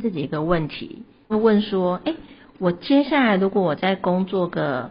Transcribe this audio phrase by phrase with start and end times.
[0.00, 2.14] 自己一个问题，会问说：哎，
[2.58, 4.90] 我接下来如果我在工作个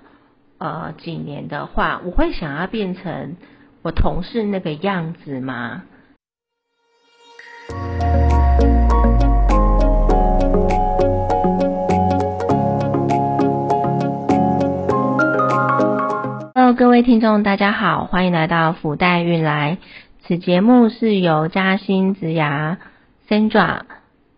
[0.57, 3.35] 呃几年的话，我会想要变成
[3.83, 5.83] 我同事那个样子吗
[16.55, 19.77] ？Hello，各位听众，大家好，欢迎来到福袋运来。
[20.21, 22.79] 此节目是由嘉兴植牙
[23.29, 23.81] Sandra。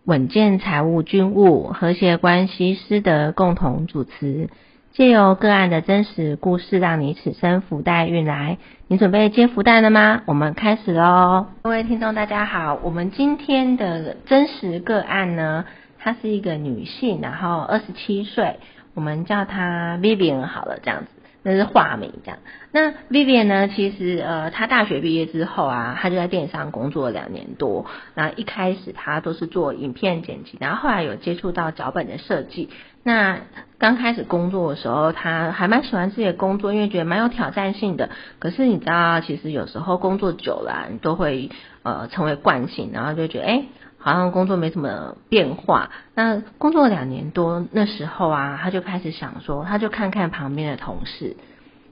[0.08, 4.48] 稳健财务军务和谐关系师德共同主持，
[4.90, 8.56] 借由个案的真实故事，让你此生福袋运来。
[8.86, 10.22] 你准备接福袋了吗？
[10.24, 11.48] 我们开始喽！
[11.60, 12.80] 各位听众，大家好。
[12.82, 15.66] 我们今天的真实个案呢，
[15.98, 18.60] 她是一个女性，然后二十七岁，
[18.94, 21.17] 我们叫她 Vivian 好了，这样子。
[21.48, 22.38] 那是化名这样。
[22.70, 23.68] 那 Vivian 呢？
[23.68, 27.86] 其实呃，她大学毕业之后啊，她就在电商工作了两年多。
[28.14, 32.68] 然后一开始她都是做影片剪辑，然后后来有接触到脚本的设计。
[33.02, 33.38] 那
[33.78, 38.10] 刚开始工作的时候，她还蛮喜欢自己的工作，因为觉得蛮有挑战性的。
[38.38, 41.50] 可是你知道，其实有时候工作久了，你都会
[41.82, 43.64] 呃成为惯性，然后就觉得哎。
[43.98, 51.36] 好像工作没什么变化，那工作两年多那时候啊，他就开始想说，他就看看旁边的同事，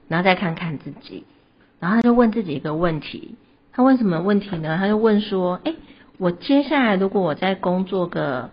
[0.07, 1.25] 然后再看看自己，
[1.79, 3.35] 然后他就问自己一个问题，
[3.73, 4.77] 他问什么问题呢？
[4.77, 5.75] 他就问说，哎，
[6.17, 8.51] 我接下来如果我在工作个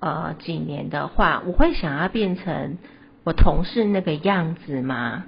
[0.00, 2.78] 呃几年的话，我会想要变成
[3.24, 5.24] 我同事那个样子吗？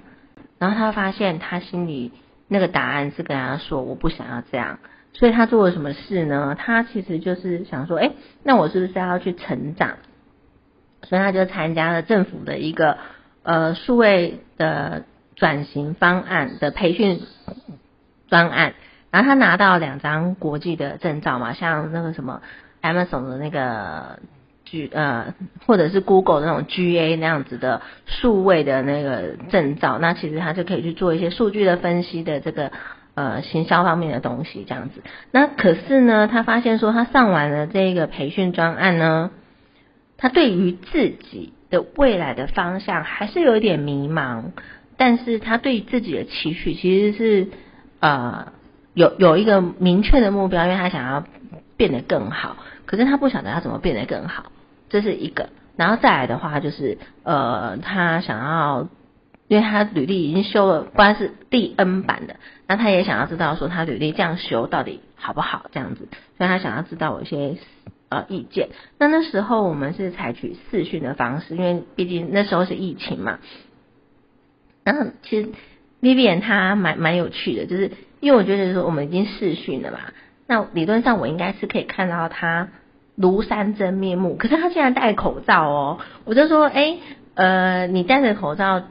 [0.58, 2.12] 然后他发现他心里
[2.48, 4.80] 那个答案是跟他说，我不想要这样。
[5.12, 6.56] 所以他做了什么事呢？
[6.58, 9.96] 他其实就是想说，哎，那我是不是要去成长？
[11.02, 12.96] 所以他就参加了政府的一个
[13.42, 17.22] 呃数位的转型方案的培训
[18.28, 18.74] 专案，
[19.10, 22.40] 然后他拿到两张国际的证照嘛，像那个什么
[22.80, 24.20] Amazon 的那个
[24.64, 25.34] G 呃，
[25.66, 32.70] 或者是 Google 那种 GA 那样子的数位的那个证照，那其实他就可以去做一些数据的分析的这个。
[33.20, 39.30] 呃，行销方面的东西这样子，那可是呢，他发现说他上完了这个培训专案呢，
[40.16, 44.52] 他对于自己的未来的方向还是有一点迷茫，
[44.96, 47.48] 但是他对自己的期许其实是
[48.00, 48.52] 呃
[48.94, 51.24] 有有一个明确的目标，因为他想要
[51.76, 54.46] 变得更好，可是他不晓得他怎么变得更好，
[54.88, 58.88] 这是一个，然后再来的话就是呃，他想要。
[59.50, 62.36] 因为他履历已经修了，不然是第 N 版的，
[62.68, 66.06] 那他也想要知道说他履历这样修到底好不好这样子，
[66.38, 67.56] 所以他想要知道我一些
[68.10, 68.68] 呃意见。
[68.96, 73.40] 那那时候我们是采取视讯的方式，因为毕竟那时候是疫情嘛。
[74.84, 75.48] 然后其实
[76.00, 77.90] Vivian 他蛮蛮有趣的，就是
[78.20, 79.98] 因为我觉得说我们已经视讯了嘛，
[80.46, 82.68] 那理论上我应该是可以看到他
[83.18, 86.98] 庐山真面目，可是他竟然戴口罩哦，我就说哎
[87.34, 88.84] 呃你戴着口罩。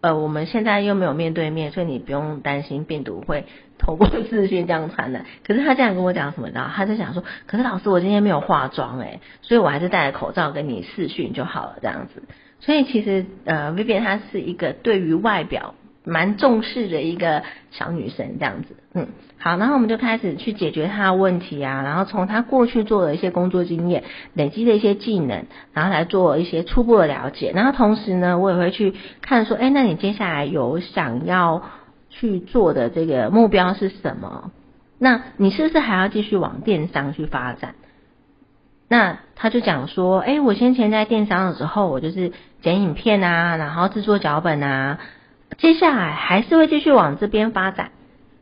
[0.00, 3.44] 呃，我们现在又没有面对面，所以你不用担心病毒会
[3.78, 5.24] 透过视讯这样传的。
[5.46, 6.70] 可是他这样跟我讲什么呢？
[6.74, 12.22] 他就想说，可是老师我今天没有化妆诶，所以我还是戴着口罩跟你视讯就好了这样子。
[12.60, 15.74] 所以其实呃，Vivian 她是一个对于外表。
[16.04, 25.44] 蛮重视的一个小女生这样子，嗯，好，然后我们就开始去解决她的问题啊，然后从她过去做的一些工作经验、累积的一些技能，
[25.74, 31.62] 然后来做一些初步的了解，然后同时呢，我也会去看说，哎，那你接下来有想要
[32.08, 34.52] 去做的这个目标是什么？
[34.98, 37.74] 那你是不是还要继续往电商去发展？
[38.88, 42.32] 那他就讲说，哎，我先前在电商的时候，我就是
[42.62, 44.98] 剪影片啊，然后制作脚本啊。
[45.60, 47.90] 接下来还是会继续往这边发展，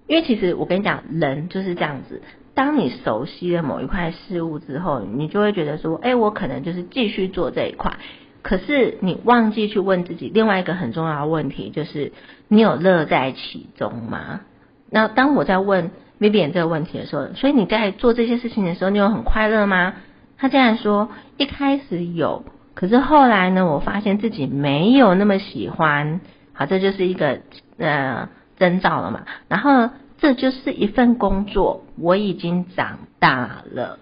[0.07, 2.23] 因为其实我跟你讲，人就是这样子。
[2.55, 7.99] 当你熟悉了某一块事物之后，你就会觉得说，哎，我可能就是继续做这一块。
[8.43, 12.13] 可是你忘记去问自己另外一个很重要的问题，就是
[12.47, 14.43] 你有乐在其中吗？
[14.89, 15.91] 那当我在问
[16.21, 19.95] Vivian 这个问题的时候，所以你在做这些事情的时候，你有很快乐吗？
[20.37, 22.45] 他竟然说一开始有，
[22.75, 26.21] 可是后来呢，我发现自己没有那么喜欢。
[26.59, 27.39] 好，这就是一个
[27.77, 29.27] 呃征兆了嘛。
[29.47, 34.01] 然后这就是一份工作，我已经长大了。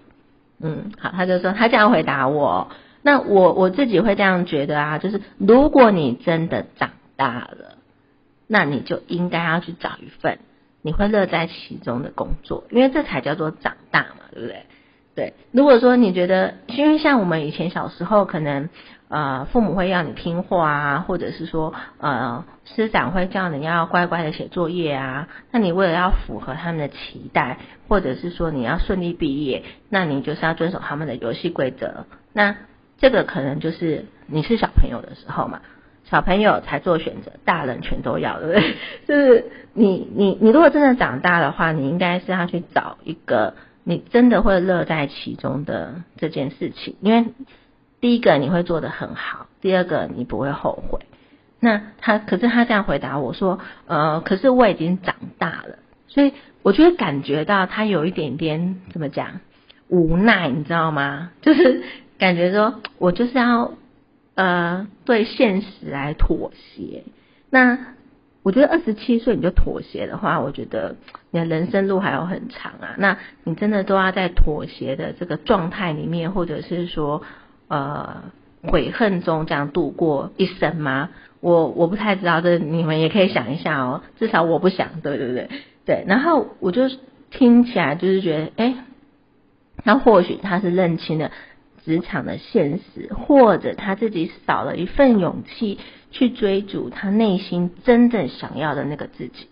[0.59, 2.69] 嗯，好，他就说他这样回答我。
[3.03, 7.77] 那我我自己会这样觉得啊，就是如果你真的长大了，
[8.47, 10.39] 那你就应该要去找一份
[10.81, 14.65] 你会乐在其中的工作，因为这才叫做长大嘛，对不对？
[15.13, 18.69] 对，如果说你觉得，因为像我们以前小时候可能。
[19.09, 25.29] 呃，父母会要你听话啊，或者是说，呃，师长会叫你要乖乖的写作业啊。
[25.51, 32.05] 那你为了要符合他们的期待，或者是说你要顺利毕业，那你就是要遵守他们的游戏规则。
[32.33, 32.55] 那
[32.97, 35.61] 这个可能就是你是小朋友的时候嘛，
[36.03, 38.75] 小朋友才做选择，大人全都要，对不对？
[39.07, 43.53] 就是你你你如果真的长大的话，你应该是要去找一个
[43.85, 47.27] 你真的会乐在其中的这件事情，因为
[47.99, 50.99] 第一个你会做得很好，第二个你不会后悔。
[51.59, 59.39] 那他可是他这样回答我说，呃，可是我已经长大了，所以我就会感觉到他有一点点怎么讲
[59.87, 61.31] 无奈，你知道吗？
[61.41, 61.81] 就是
[62.19, 63.73] 感觉说我就是要
[64.35, 67.03] 呃对现实来妥协。
[67.49, 67.95] 那
[68.43, 70.95] 我觉得二十七岁你就妥协的话，我觉得
[71.31, 72.95] 你的人生路还有很长啊。
[72.97, 77.23] 那你真的都要在妥协的这个状态里面，或者是说
[77.67, 78.23] 呃
[78.63, 81.09] 悔恨中这样度过一生吗？
[81.39, 84.01] 我我不太知道，这你们也可以想一下哦。
[84.17, 85.49] 至少我不想，对对对
[85.85, 86.03] 对。
[86.07, 86.89] 然后我就
[87.29, 88.75] 听起来就是觉得，哎，
[89.83, 91.31] 那或许他是认清了
[91.85, 95.77] 职场的现实，或者他自己少了一份勇气
[96.09, 99.47] 去追逐他内心真正想要的那个自己。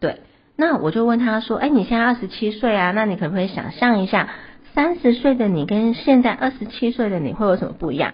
[0.00, 0.20] 对，
[0.56, 4.30] 那我就问他说，哎，你现在二十七岁啊，那你可不可以想象一下，
[4.76, 8.12] 三十岁的你跟现在二十七岁的你会有什么不一样？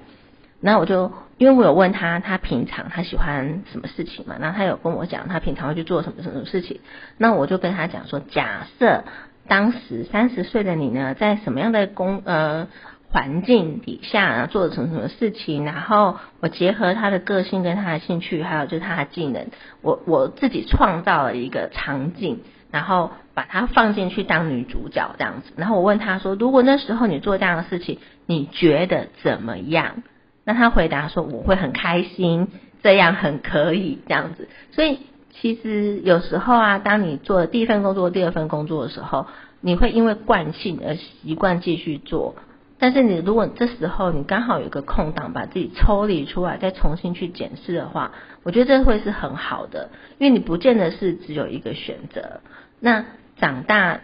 [0.60, 1.12] 那我就。
[1.38, 4.36] 因为我有问他，他平常他喜欢什么事情嘛？
[4.38, 6.78] 那他有跟我讲，他平常会去做什么什么事情。
[7.18, 9.02] 那我就跟他讲说，假设
[9.48, 12.68] 当时三十岁的你呢，在什么样的工呃
[13.08, 19.48] 环境底下做什么什么事情，然后我结合他的个性跟他的兴趣，还有就是他的技能，
[19.80, 22.42] 我我自己创造了一个场景，
[22.72, 25.52] 然后把他放进去当女主角这样子。
[25.56, 30.02] 然后我问他说，如果那时候你做这样的事情，你觉得怎么样？
[30.44, 32.48] 那他回答说：“我会很开心，
[32.82, 34.48] 这样很可以这样子。
[34.72, 34.98] 所以
[35.30, 39.28] 其实有时候啊，当你做第一份工作、第二份工作的时候，
[39.60, 42.34] 你会因为惯性而习惯继续做。
[42.80, 48.10] 但是你如果这时候你刚好有个空档，把自己抽离出来，再重新去检视的话，
[48.42, 52.40] 我觉得这会是很好的，因为你不见得是只有一个选择。
[52.82, 53.06] 那
[53.38, 54.00] 长大，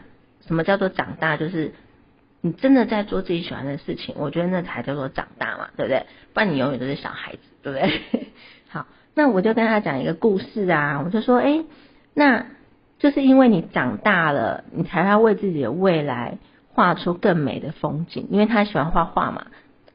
[0.46, 1.36] 什么叫做长大？
[1.36, 1.74] 就是。
[2.40, 6.06] 你真的在做自己喜欢的事情，我觉得那才叫做长大嘛，对不对？
[6.32, 8.28] 不然你永远都是小孩子，对不对？
[8.70, 11.64] 好，那我就跟他讲一个故事啊，我就说，哎，
[12.14, 12.46] 那
[13.00, 16.38] 就是因为你长大了，你才要为自己的未来
[16.68, 19.48] 画出更美的风景，因为他喜欢画画嘛，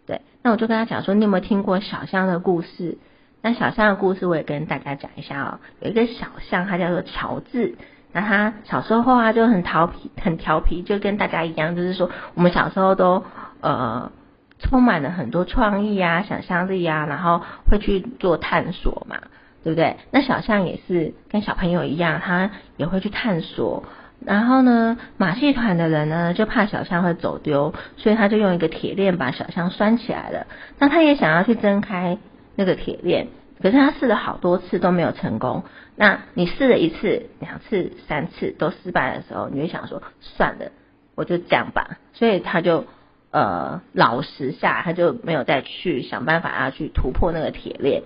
[0.05, 0.19] 对。
[0.41, 2.97] 那我就跟他讲说，你有没有听过小象的故事？
[3.41, 5.59] 那小象的故事我也跟大家讲一下哦。
[5.79, 7.75] 有一个小象，它叫做乔治。
[8.13, 13.23] 那他小时候啊就很调皮，很调皮，就跟大家一样，就是说我们小时候都
[13.59, 14.11] 呃
[14.59, 19.17] 充满了很多创意啊、想象力啊，然后会去做探索嘛，
[19.63, 19.97] 对不对？
[20.11, 23.83] 那小象也是跟小朋友一样，他也会去探索。
[24.25, 30.47] 然后呢，马戏团的人呢就怕小象会走丢，所以他就用一个铁链把小象拴起来了。
[30.79, 32.17] 那他也想要去挣开
[32.55, 33.27] 那个铁链。
[33.61, 35.63] 可是他试了好多次都没有成功。
[35.95, 40.71] 那你试了一次、两次、三次都失败的时候，你会想说算了，
[41.15, 41.99] 我就这样吧。
[42.13, 42.85] 所以他就
[43.31, 48.03] 呃老实下，他就没有再去想办法要去突破那个铁链。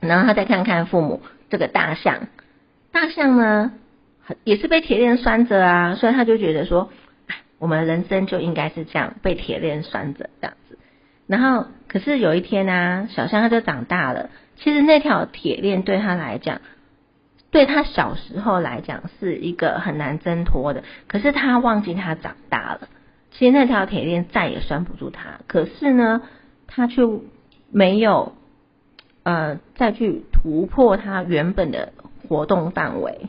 [0.00, 2.28] 然后他再看看父母这个大象，
[2.92, 3.72] 大象呢
[4.44, 6.90] 也是被铁链拴着啊，所以他就觉得说，
[7.58, 10.78] 我们人生就应该是这样被铁链拴着这样子。
[11.26, 14.28] 然后可是有一天呢，小象它就长大了。
[14.56, 16.60] 其实那条铁链对他来讲，
[17.54, 20.82] 对他小时候来讲是一个很难挣脱的。
[21.06, 22.88] 可是他忘记他长大了，
[23.30, 25.38] 其实那条铁链再也拴不住他。
[25.46, 26.22] 可是呢，
[26.66, 27.02] 他却
[27.70, 28.32] 没有
[29.22, 31.92] 呃再去突破他原本的
[32.28, 33.28] 活动范围。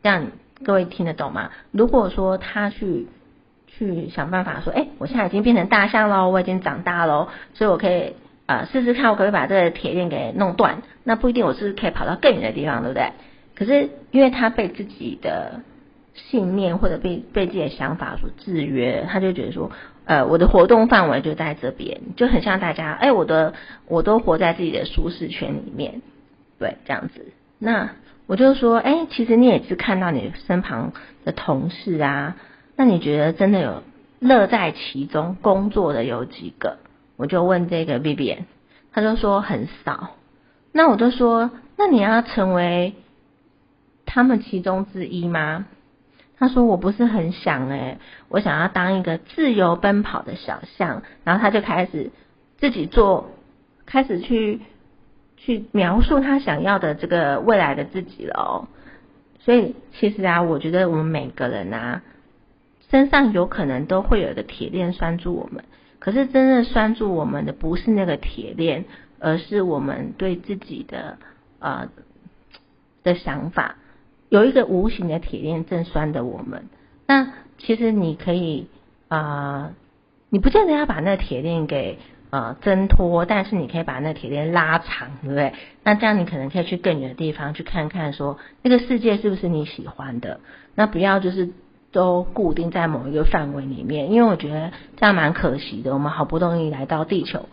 [0.00, 0.28] 这样
[0.64, 1.50] 各位听得懂吗？
[1.72, 3.08] 如果说他去
[3.66, 8.14] 去想办法说，哎，我现在已经变成大象喽，我已经长大喽，所以我可以。
[8.46, 13.10] 啊，试试看我可以把这个铁链给弄断，那不一定我是可以跑到更远的地方，对不对？
[13.56, 15.62] 可是因为他被自己的
[16.14, 19.70] 信念或者被被自己的想法所制约，他就觉得说，
[20.04, 23.54] 呃，我的活动范围就在这边，就很像大家，哎，我的
[23.88, 26.02] 我都活在自己的舒适圈里面，
[26.58, 27.32] 对，这样子。
[27.58, 27.90] 那
[28.26, 30.92] 我就说，哎，其实你也是看到你身旁
[31.24, 32.36] 的同事啊，
[32.76, 33.82] 那你觉得真的有
[34.20, 36.78] 乐在其中工作的有几个？
[37.16, 38.36] 我就问这个 B B，
[38.92, 40.10] 他就说很少。
[40.72, 42.94] 那我就说，那你要成为
[44.16, 45.66] 他们其中之一吗？
[46.38, 47.98] 他说我不是很想诶，
[48.30, 51.02] 我想要当一个自由奔跑的小象。
[51.22, 52.10] 然后他就开始
[52.56, 53.28] 自己做，
[53.84, 54.62] 开始去
[55.36, 58.68] 去描述他想要的这个未来的自己了哦。
[59.38, 62.00] 所以其实啊，我觉得我们每个人啊，
[62.88, 65.62] 身上有可能都会有一个铁链拴住我们。
[65.98, 68.86] 可是真正拴住我们的不是那个铁链，
[69.18, 71.18] 而是我们对自己的
[71.58, 71.90] 呃
[73.02, 73.76] 的想法。
[74.28, 76.68] 有一个无形的铁链正拴着我们。
[77.06, 78.68] 那其实你可以
[79.08, 79.72] 啊，
[80.30, 81.98] 你不见得要把那铁链给。
[82.28, 85.52] 呃，挣脱，但是你可以把那铁链拉长，对不对？
[85.84, 90.40] 那这样你可能可以去更远的地方去看看，说那个世界是不是你喜欢的？
[90.74, 91.50] 那不要就是
[91.92, 95.94] 都固定在某一个范围里面，因为我觉得这样蛮可惜的。
[95.94, 97.48] 我们好不容易来到地球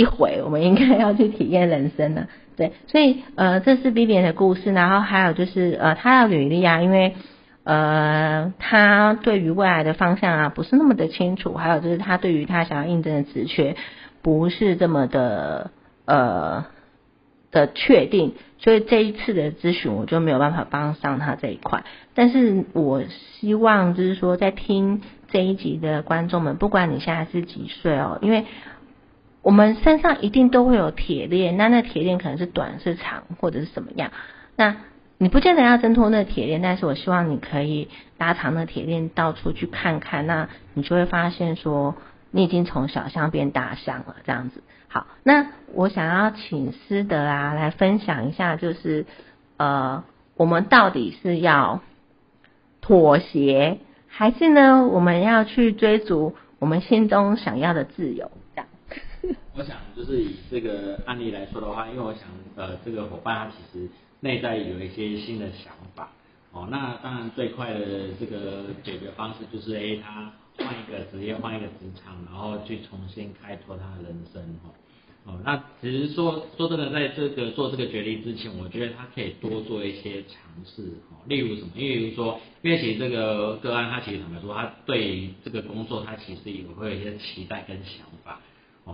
[0.00, 2.72] 一回，我们应该要去体验人生了， 对。
[2.86, 7.14] 所以呃，这是 B B 的故事，然后还有就是呃，他的履历啊，因为。
[7.62, 13.76] 呃，他对于未来的方向啊不是那么的清楚，还有就是他对于他想要应征的职缺
[14.22, 15.70] 不是这么的
[16.06, 16.64] 呃
[17.52, 21.84] 的确定，所以这一次的咨询我就没有办法帮上他这一块。
[22.14, 28.46] 但是我希望就是说，在听这一集的观众们，不管你现在是几岁哦，因为
[29.42, 34.10] 我们身上一定都会有铁链，那那铁链可能是短是长或者是什么样，
[34.56, 34.76] 那。
[35.22, 41.94] 你不见得要挣脱那铁链，但是我希望你可以拉长那铁链，到处去看看，那你就会发现说，
[42.30, 44.62] 你已经从小象变大象了，这样子。
[44.88, 49.04] 好，那我想要请师德啊来分享一下，就是
[49.58, 50.04] 呃，
[50.38, 51.82] 我们到底是要
[52.80, 53.76] 妥协，
[54.08, 58.30] 还是呢，我们要去追逐我们心中想要的自由？
[59.60, 62.22] 我想就是以这个案例来说的话，因为我想
[62.56, 63.86] 呃，这个伙伴他其实。
[64.22, 66.10] 内在有一些新的想法，
[66.52, 67.80] 哦，那当然最快的
[68.20, 74.68] 这个解决方式就是，A，他换一个职业，换一个职场，然后去重新开拓他的人生，哈，
[75.24, 81.70] 哦，那其实说说真的，在这个做这个决定之前，我觉得他可以多做一些尝试，哦，例如什么？
[81.74, 88.38] 例如说，因为其实这个个案，他其实坦白说，他对这个工作，他其实也会有一些期待跟想法，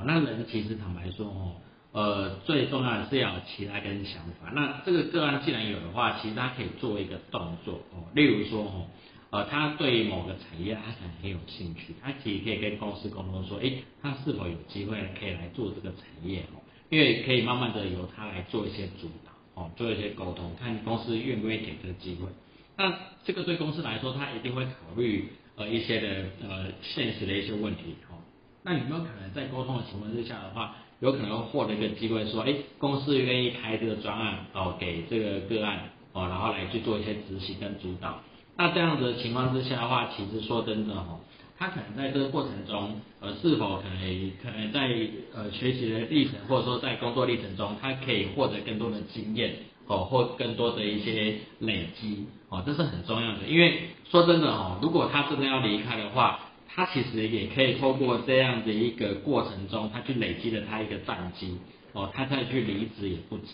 [0.05, 1.53] 那人其实坦白说，哦。
[1.93, 4.51] 呃，最重要的是要有期待跟想法。
[4.53, 8.87] 那这个个案既然有的话，其实他可以做一个动作哦，例如说哦，
[9.31, 13.73] 呃，他对某个产业他可能很有兴趣，他其实可以跟公司沟通说，哎，
[14.03, 16.61] 他是否有机会可以来做这个产业哦，
[16.91, 22.29] 因为可以慢慢的由他来做一些主导哦，做一些沟通，看公司愿不愿意给这个机会。
[22.77, 22.93] 那
[23.25, 26.09] 这个对公司来说，他一定会考虑呃一些的
[26.47, 28.21] 呃现实的一些问题哦。
[28.67, 30.75] 那有没有可能在沟通的情况之下的话？
[30.99, 38.19] 有可能获得一个机会，说，哎，公司愿意开这个专案哦，给这个个案哦，然后来去做一些执行跟主导。
[38.57, 41.21] 那这样子的情况之下的话，其实说真的哦，
[41.57, 44.89] 他可能在这个过程中，呃，是否可能可能在
[45.33, 49.55] 呃学习的历程，或者说在工作历程中，他可以获得更多的经验
[49.87, 53.41] 哦，或更多的一些累积哦，这是很重要的。
[53.47, 56.41] 因为说真的哦，如果他真的要离开的话，
[56.77, 61.57] 他其实也可以透过这样的一个过程中，他去累积了他一个战绩
[61.95, 63.45] 哦，他再去离职也不迟。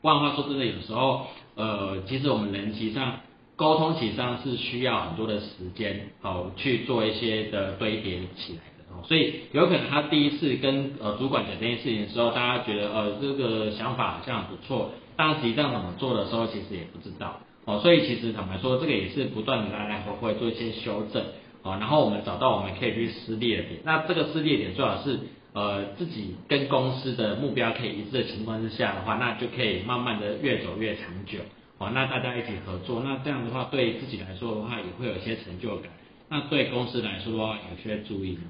[0.00, 3.20] 换话说，真的有时候，呃，其实我们人其实上
[3.54, 21.22] 沟通其实上是需要很多的时间哦去做一些的堆叠起来的哦，所以有可能他第一次跟呃主管讲这件事情的时候，大家觉得呃这个想法好像不错，但实际上怎么做的时候，其实也不知道哦，所以其实坦白说，这个也是不断的来来回回做一些修正。
[21.62, 25.18] 哦，然后我们找到我们可以去撕裂的点，那这个撕裂点最好是
[25.52, 31.38] 呃自己跟公司的目标可以一致的情况之下的话，那就可以慢慢的越走越长久。
[31.78, 35.90] 哦，那大家一起合作，那这样的话对自己来说的话也会有一些成就感，
[36.28, 38.44] 那对公司来说的话有些注意哦。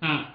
[0.00, 0.26] 那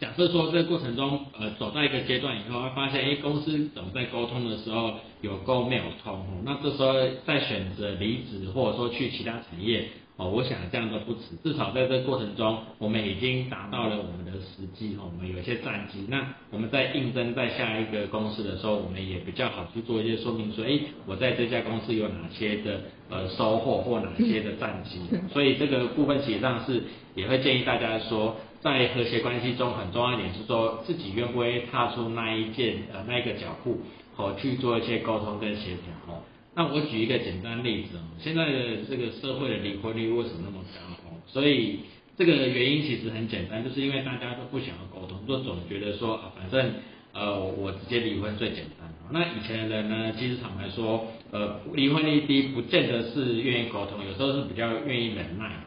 [0.00, 6.94] 假设说这个过程中呃走到一个阶段以后，会发现哎公司怎么在沟通的时候有沟没有通，哦那这时候
[7.26, 9.88] 再选择离职或者说去其他产业。
[10.16, 16.04] 哦，我想这样都不迟，至少在这个过程中，我们已经达到了我们的时机，哈，我们有一些战绩。
[16.10, 24.98] 那我们在应征在下一个公司的时候，我们也比较好去做一些说明，说，哎，我在这家公司有哪些的呃收获或哪些的战绩。
[25.32, 26.82] 所以这个部分实际上是
[27.14, 33.80] 也会建议大家说，在和谐关系中很重要一点是说，自己愿不愿意踏出那一件呃那一个脚步，
[34.16, 36.22] 哦，去做一些沟通跟协调，哦。
[36.54, 41.16] 那我举一个简单例子哦，现在的这个社会的离婚率为什么那么高？
[41.26, 41.80] 所以
[42.18, 46.74] 这个原因其实很简单，就是因为大家都不想要沟通，就总觉得说啊，反正
[47.14, 48.92] 呃我直接离婚最简单。
[49.10, 55.64] 那以前的人呢，其实坦白说，呃离婚率低，不见得是愿意沟通，有时候是比较愿意忍耐。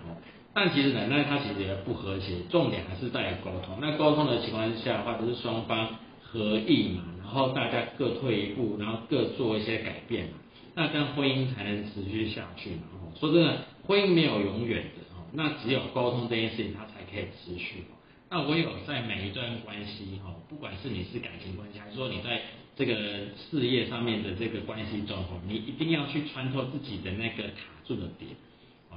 [0.53, 3.79] 但其实奶奶她其实也不和谐，重点还是在于沟通。
[3.81, 10.33] 那沟通的情况下的话，就是双方合意嘛，然后大家各退一步，然后各做一些改变嘛。
[10.75, 12.83] 那这样婚姻才能持续下去嘛？
[12.93, 17.83] 哦，说真的，婚姻没有永远的哦，那只有沟通这件事情它才可以持续。
[18.29, 22.41] 那唯有在每一段关系哈，不管是你是感情关系，还是说你在
[22.75, 22.95] 这个
[23.37, 28.31] 事业上面的这个关系中哈，你一定要去穿透自己的那个卡住的点。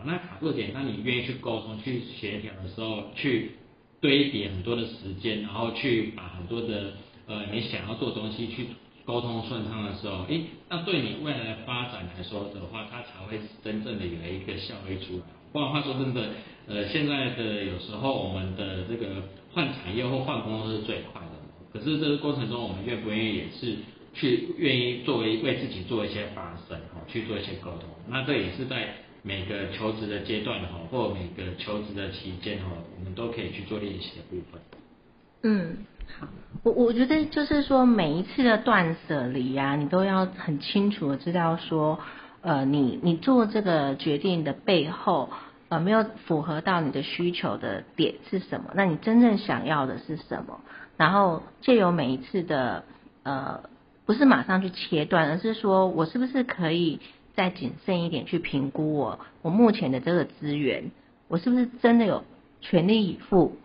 [0.04, 3.52] 那卡住点，当你愿意去沟通、去协调的时候，去
[4.00, 6.92] 堆叠很多的时间，然后去把很多的
[7.26, 8.66] 呃你想要做东西去
[9.04, 15.22] 沟通顺畅的时候，诶，那对你未来的发展来说的话，它才会真正的有一个效益出来。
[15.52, 16.30] 不然话说真的。
[16.68, 19.22] 呃，现在的有时候我们的这个
[19.54, 21.30] 换产业或换工作是最快的，
[21.72, 23.76] 可是这个过程中我们愿不愿意也是
[24.12, 32.66] 去愿意作为为自己做一些发声哈，去做一些沟通，那这也是在每个求职的阶段哈，或每个求职的期间哈，
[32.96, 34.60] 我们都可以去做练习的部分。
[35.42, 35.78] 嗯，
[36.20, 36.28] 好，
[36.62, 41.98] 我我觉得就是说每一次的断舍离呀，你都要很清楚的知道说，
[42.42, 45.28] 呃，你你做这个决定的背后。
[45.68, 48.70] 呃，没有符合到你的需求的点是什么？
[48.76, 50.60] 那你真正想要的是什么？
[50.96, 52.84] 然后借由每一次的
[53.24, 53.64] 呃，
[54.04, 57.00] 不是马上去切断，而是说我是不是可以
[57.36, 60.90] 再谨慎一点去评估我我目前的这个资源，
[61.28, 62.24] 我是不是真的有
[62.62, 63.56] 全力以赴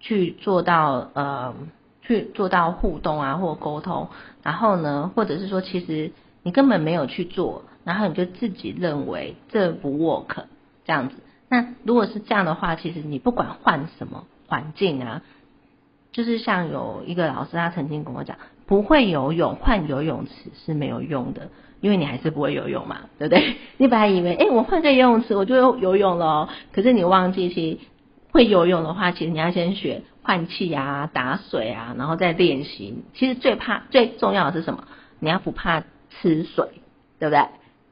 [0.00, 1.54] 去做到呃，
[2.02, 4.08] 去做到互动啊或沟通？
[4.42, 6.10] 然后呢，或者是说其实
[6.42, 10.44] 你根本没有去做，然后你就自己认为这不 work
[10.84, 11.14] 这样子。
[11.48, 15.22] 那如果是这样的话，其实你不管换什么环境啊，
[16.10, 20.32] 就是像有一个老师他曾经跟我讲，不会游泳换游泳池
[20.64, 21.48] 是没有用的，
[21.80, 23.56] 因为你还是不会游泳嘛，对不对？
[23.78, 27.78] 你本来以为，哎，我换个游泳池我就游泳了，可是你忘记，其实
[28.32, 33.02] 会游泳的话，其实你要先学换气啊、打水啊，然后再练习。
[33.14, 34.84] 其实最怕、最重要的是什么？
[35.18, 35.82] 你要不怕
[36.20, 36.66] 吃水，
[37.18, 37.44] 对不对？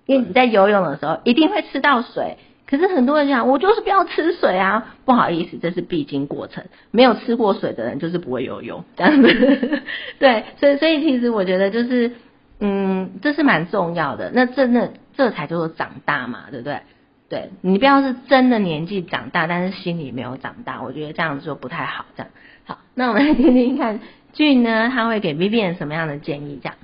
[0.07, 2.37] 因为你在游泳的时候一定会吃到水。
[2.66, 6.64] 可是很多人讲，我就是不要吃水啊，不好意思，这是必经过程。
[6.90, 9.83] 没有吃过水的人就是不会游泳，这样子。
[10.21, 12.12] 对，所以所以其实我觉得就是，
[12.61, 14.30] 嗯，这是蛮重要的。
[14.35, 16.82] 那真的这才叫做长大嘛，对不对？
[17.28, 22.06] 对你不要是真的年纪长大，但是心里没有长大，我觉得这样子就不太好。
[22.17, 22.32] 这样
[22.65, 24.00] 好，那我们来听听看
[24.32, 26.59] 俊呢， 他会给 Vivian 什么样的建议？
[26.63, 26.76] 这样。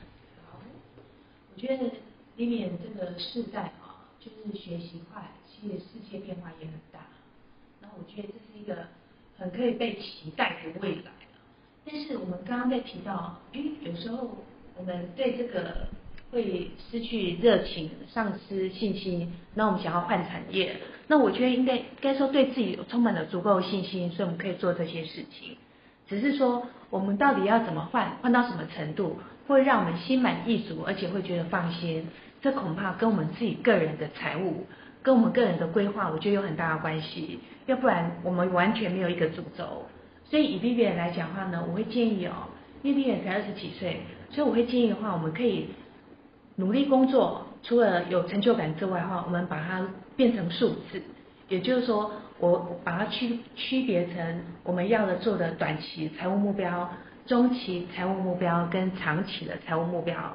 [1.55, 1.85] 我觉得
[2.37, 5.23] Vivian 这个世代啊，就是学习快。
[5.67, 5.71] 世
[6.11, 7.01] 界变化也很大，
[7.81, 8.85] 那我觉得这是一个
[9.39, 11.11] 很可以被期待的未来
[11.87, 14.37] 但是我们刚刚在提到，哎，有时候
[14.77, 15.89] 我们对这个
[16.31, 25.57] 会失去热情、丧失信心，那我们想要换产业，那我觉得应该该说对自己充满了足够信心，所以我们可以做这些事情。
[26.09, 32.09] 只是说我们到底要怎么换，换到什么程度，会让我们心满意足，而且会觉得放心，
[32.43, 34.67] 这恐怕跟我们自己个人的财务。
[35.03, 37.39] 跟我们个人的规划，我觉得有很大的关系。
[37.67, 39.85] 要不然，我们完全没有一个主轴。
[40.25, 42.49] 所以，以 B B 来讲话呢，我会建议哦
[42.83, 44.01] ，B B 才二十几岁，
[44.35, 45.69] 所以我会建议的话，我们可以
[46.57, 51.01] 努力工作，除了有成就感之外的话，我们把它变成数字。
[51.49, 56.91] 也就是说，我把它区区别成我们要的做的短期财务目标、
[57.27, 60.35] 中期财务目标跟长期的财务目标。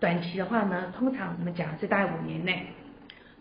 [0.00, 2.66] 短期的话呢，通常我们讲是大概五年内。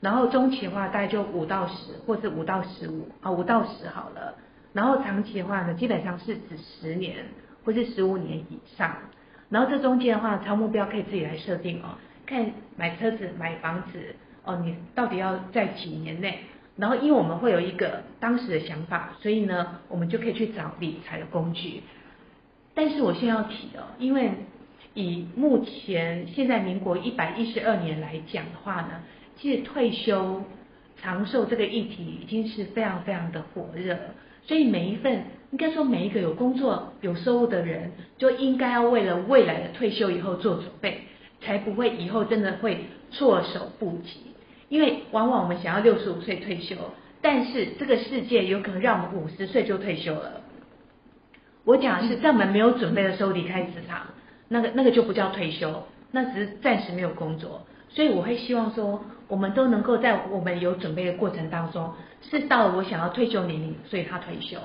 [0.02, 4.36] 然后中期的话，大概就五到十，或是五到十五啊，五到十好了。
[4.72, 7.26] 然后长期的话呢，基本上是指十年
[7.64, 8.96] 或是十五年以上。
[9.50, 16.40] 然后这中间的话，超目标可以自己来设定哦，看买车子、买房子哦，你到底要在几年内。
[16.78, 21.84] 然后因为我们会有一个当时的想法，所以呢，我们就可以去找理财的工具。
[22.74, 24.32] 但是我现在要提哦，因为
[24.94, 29.02] 以目前现在民国一百一十二年来讲的话呢。
[29.38, 30.46] 其实退休
[31.02, 33.98] 长寿这个议题已经是非常非常的火热，
[34.44, 35.26] 所以每一份
[35.56, 41.04] 应该说每一个有工作有收入的人，就应该要为了未来的退休以后做准备，
[41.40, 44.20] 才不会以后真的会措手不及。
[44.68, 46.76] 因为往往我们想要六十五岁退休，
[47.22, 50.42] 但是这个世界有可能让我们五十岁就退休了。
[51.64, 54.08] 我讲的是在我们没有准备的时候离开职场，
[54.50, 57.62] 那个那个就不叫退休，那只是暂时没有工作。
[57.88, 59.06] 所以我会希望说。
[59.28, 61.92] 我们都能够在我们有准备的过程当中，
[62.30, 64.60] 是到了我想要退休年龄，所以他退休。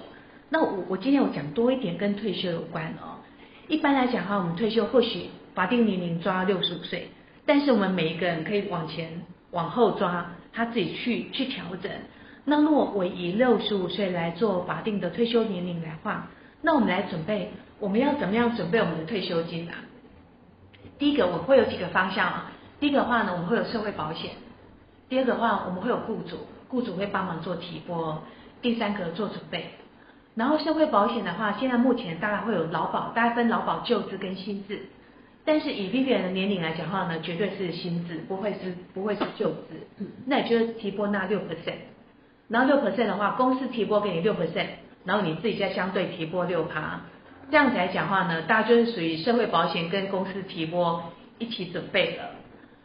[0.53, 3.23] 那我我今天我讲多一点跟退休有关哦。
[3.69, 7.09] 一般来讲哈，我们退休或许法定年龄抓六十五岁，
[7.47, 11.91] 但是我们每一个人可以往前往后抓，他自己去去调整。
[12.45, 16.29] 那如果我以六十五岁来做法定的退休年龄来话，
[16.63, 19.75] 那我们来准备，我们要怎么样准备我们的退休金啊？
[20.99, 22.53] 第一个我会有几个方向啊。
[22.81, 24.33] 第一个话呢，我们会有社会保险。
[25.09, 28.21] 第二个话，我们会有雇主，雇主会帮忙做提拨。
[28.61, 29.71] 第三个做准备。
[30.35, 34.83] 然后社会保险的话，现在目前大概会有劳保，大概分劳保旧制跟新制。
[35.45, 39.87] 但是以 Vivian 的年龄来讲的话呢，绝对是新制，不会是不会是旧制。
[40.27, 41.81] 那也就是提拨那六 percent，
[42.49, 44.67] 然后六 percent 的话，公司提拨给你六 percent，
[45.05, 47.01] 然后你自己再相对提拨六趴，
[47.51, 51.03] 这样子来讲话呢，大家就是属于社会保险跟公司提拨
[51.39, 52.23] 一起准备的。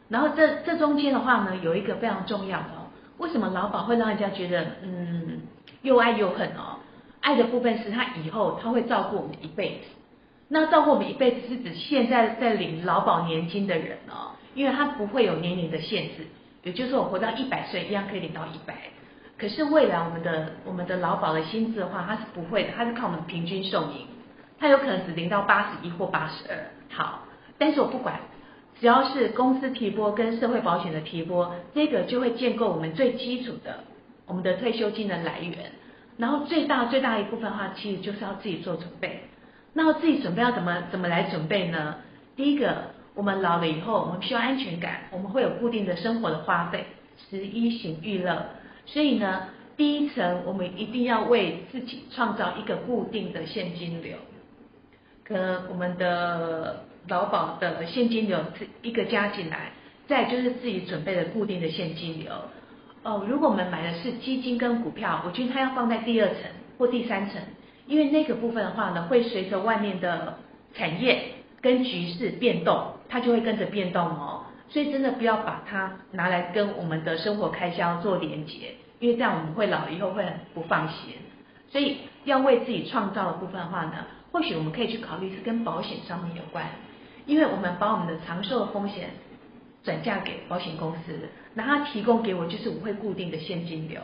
[0.10, 2.68] 然后这这中间的话呢，有一个非常重要的，
[3.18, 5.42] 为什么劳保会让人家觉得嗯
[5.82, 6.75] 又爱又恨哦？
[7.26, 9.88] 爱的部分是他以后他会照顾我们一辈子。
[10.48, 16.28] 那照顾我们一辈子是指现在在领劳保年金的人哦，因为他不会有年龄的限制，
[16.62, 18.76] 也就是说我活到一百岁一样可以领到一百。
[19.40, 24.06] 可是未来我们的我们的劳保的薪资的话，它是不会的，它是靠我们平均寿命，
[24.60, 26.56] 它有可能只领到八十一或八十二。
[26.92, 27.24] 好，
[27.58, 28.20] 但是我不管，
[28.80, 33.80] 只要是公司提拨跟社会保险的提拨，这个就会建构我们最基础的
[34.28, 35.72] 我们的退休金的来源。
[36.18, 39.22] 然后最大最大一部分的话，其实就是要自己做准备。
[39.74, 41.96] 那自己准备要怎么怎么来准备呢？
[42.36, 46.86] 第一个，我们老了以后，我们需要安全感，我们会有固定的生活的花费，
[47.30, 48.46] 食衣行娱乐。
[48.86, 54.18] 所以呢，第一层我们一定要为自己创造一个固定的现金流。
[55.26, 58.40] 可能我们的劳保的现金流
[58.82, 59.72] 一个加进来，
[60.08, 62.32] 再就是自己准备的固定的现金流。
[63.06, 66.38] 哦，如果我们买的是基金跟股票，我觉得它要放在第二层
[66.80, 67.40] 或第三层。
[67.86, 70.40] 因为那个部分的话呢，会随着外面的
[70.74, 74.44] 产业跟局势变动，它就会跟着变动哦。
[74.70, 81.14] 所以真的不要把它拿来跟我们的生活开销做连结，因为这样我们会老了以后会很不放心。
[81.70, 86.66] 所以要为自己创造的部分的话呢，或许我们可以去考虑是跟保险上面有关，
[87.28, 89.10] 因为我们把我们的长寿风险
[89.84, 94.00] 转嫁给保险公司，那它提供给我就是我会固定的现金流。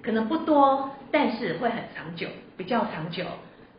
[0.00, 3.24] 可能不多，但是会很长久，比较长久。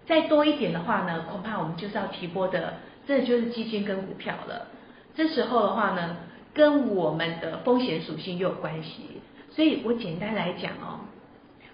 [0.05, 2.75] 再多一点的话呢，恐怕我们就是要提拨的，
[3.07, 4.67] 这就是基金跟股票了。
[5.15, 6.17] 这时候的话呢，
[6.53, 9.21] 跟我们的风险属性又有关系。
[9.51, 10.99] 所以我简单来讲哦，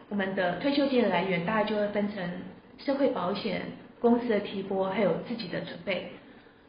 [0.10, 2.30] 我们的退休金的来源大概就会分成
[2.78, 3.62] 社会保险
[4.00, 6.12] 公司的提拨，还有自己的准备。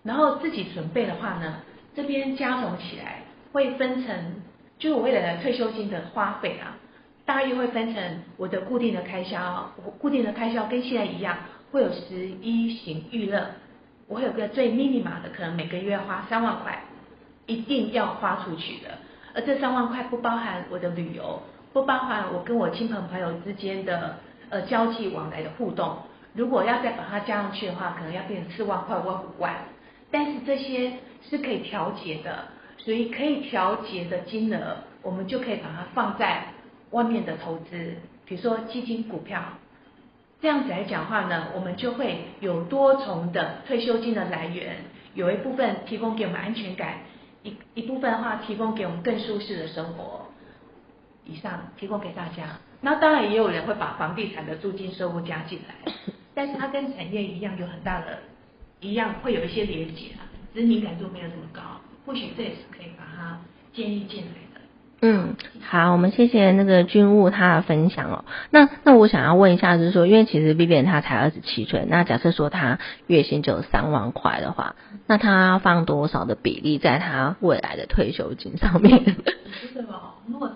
[0.03, 1.57] 然后自己准备的话呢，
[1.95, 4.43] 这边加总起来会分成，
[4.81, 6.75] 就我未来的退休金的花费啊。
[7.25, 11.37] 大约会分成我的固定的开销，我固定的开销跟现在一样，
[11.71, 13.47] 会有十一型娱乐，
[14.09, 16.83] 我会有个最 minimum 的，可能每个月花三万块，
[17.47, 18.99] 一定要花出去的。
[19.33, 21.41] 而这三万块不包含我的旅游，
[21.73, 24.17] 不包含我跟我亲朋朋友之间的
[24.49, 25.99] 呃交际往来的互动。
[26.35, 29.55] 如果要再把它加上去的话，可能要变成四万块或五万。
[30.11, 30.95] 但是这些
[31.29, 32.49] 是可以调节的，
[32.85, 36.55] 所以可以调节的金额，我们就可以把它放在。
[36.91, 37.95] 外面的投资，
[38.27, 39.41] 比如说基金、股票，
[40.43, 44.79] 这样子来讲话呢，我们就会有多重的退休金的来源，
[45.15, 47.03] 有一部分提供给我们安全感，
[47.45, 50.27] 一一部分的话提供给我们更舒适的生活。
[51.25, 52.59] 以上提供给大家。
[52.81, 55.93] 那当然也有人会把房地产的租金收入加进来，
[56.35, 58.19] 但是它跟产业一样有很大的，
[58.81, 61.61] 一样会有一些连结啊，只是敏感度没有这么高。
[62.11, 63.39] 或许这也是可以把它
[63.73, 64.61] 建议进来的。
[65.01, 68.25] 嗯，好，我们谢谢那个军务他的分享哦。
[68.51, 74.75] 那那我想要问一下，就是说，因为其实 B B 他才二十七岁，那假设说他月薪就有三万块的话，
[75.07, 78.93] 那他放多少的比例在他未来的退休金上面？
[78.99, 80.49] 我觉得哦，如果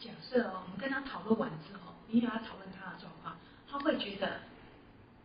[0.00, 3.36] 假设哦，我们跟他讨论完之后，你有要讨论他的状况，
[3.70, 4.28] 他会觉得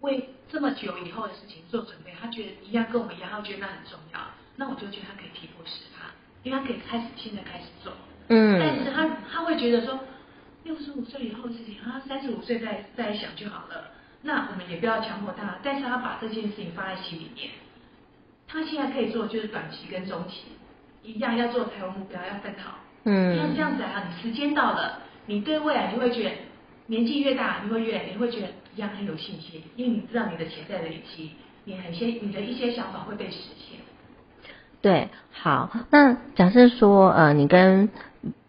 [0.02, 4.20] 为这么久以后的事情做准备，他觉得一样跟我们一样，他觉得那很重要，
[4.56, 5.50] 那我就觉得他可以提
[6.43, 7.93] 因为他可以开始现在开始做。
[8.30, 9.99] 嗯，但是他他会觉得说，
[10.63, 13.91] 六十五岁以后的事情，他三十五岁再再想就好了。
[14.23, 17.49] 那我们也不要强迫他，但是他把这件事情放在心里面。
[18.47, 20.43] 他现在可以做就是短期跟中期
[21.04, 22.77] 一样，要做财务目标要分好。
[23.04, 26.32] 嗯，像这样子啊，你时间到了，你对未来你会觉得
[26.86, 31.32] 年纪越大，你会越你会觉得一样很有信心，因为你知道你的潜在的预期，
[31.65, 33.80] 你很些你的一些想法会被实现。
[34.82, 37.89] 对，好，那假设说呃，你跟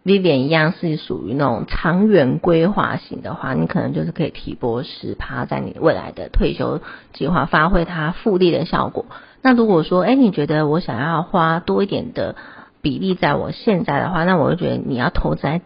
[0.04, 6.80] Vivian 一样是属于那种长远规划型的话，你可能就是可以提拨十趴在你未来的退休
[7.12, 9.04] 计划，发挥它复利的效果。
[9.42, 12.34] 那如果说，哎，你觉得我想要花多一点的
[12.80, 15.60] 比例在我现在的话，那我就觉得你要投资在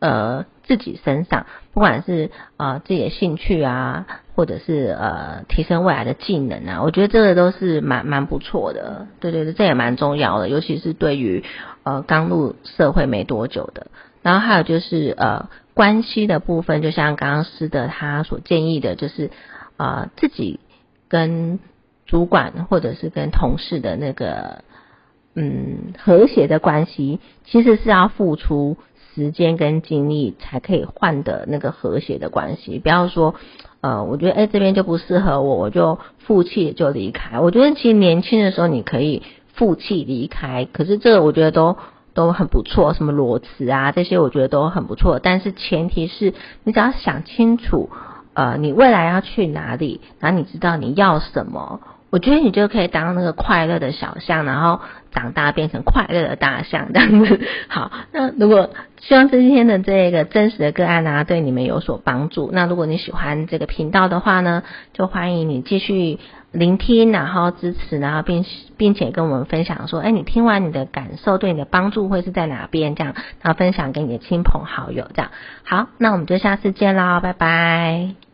[0.00, 4.06] 呃自己身上，不管是呃自己的兴趣啊，
[4.36, 9.08] 或者是呃提升未来的技能啊，我觉得这个都是蛮蛮不错的。
[9.18, 11.42] 对对对，这也蛮重要的，尤其是对于。
[11.82, 13.86] 呃，刚入社会没多久的，
[14.20, 19.30] 然后还有就是呃，关系的部分，就像刚刚师的他所建议的，就是
[19.78, 20.60] 呃自己
[21.08, 21.58] 跟
[22.04, 24.62] 主管或者是跟同事的那个
[25.34, 28.76] 嗯和谐的关系，其实是要付出
[29.14, 32.78] 时间跟精力才可以换的那个和谐的关系。
[32.78, 33.34] 不要说
[33.80, 37.40] 呃，我觉得哎这边就不适合我，我就负气就离开。
[37.40, 39.22] 我觉得其实年轻的时候你可以
[39.54, 41.76] 负气离开，可是这个我觉得都。
[42.12, 45.20] 都很不错，什么裸辞啊这些，我觉得都很不错。
[45.22, 47.88] 但是前提是你只要想清楚，
[48.34, 54.80] 呃，你未来要去哪里，然后你知道你要什么，我觉得你就可以当那个快乐的小象，然后
[55.12, 57.40] 长大变成快乐的大象这样子。
[57.68, 58.70] 好，那如果
[59.00, 62.50] 希望今天的这个真实的个案啊，对你们有所帮助。
[62.52, 66.18] 那如果你喜欢这个频道的话呢，就欢迎你继续。
[66.52, 68.44] 聆听，然后支持，然后并
[68.76, 72.96] 并且跟我们分享说，哎，你听完你的感受，对你的帮助会是在哪边？
[72.96, 75.30] 这样，然后分享给你的亲朋好友，这样。
[75.62, 78.20] 好，那我们就下次见喽，拜拜。